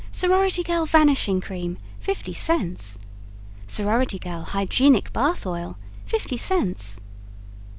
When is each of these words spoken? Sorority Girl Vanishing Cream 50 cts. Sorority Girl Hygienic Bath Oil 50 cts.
Sorority 0.11 0.63
Girl 0.63 0.87
Vanishing 0.87 1.41
Cream 1.41 1.77
50 1.99 2.33
cts. 2.33 2.97
Sorority 3.67 4.17
Girl 4.17 4.41
Hygienic 4.41 5.13
Bath 5.13 5.45
Oil 5.45 5.77
50 6.07 6.37
cts. 6.37 6.99